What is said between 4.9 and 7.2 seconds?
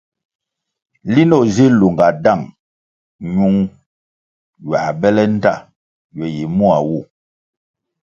bele ndta ywe yi mua wu.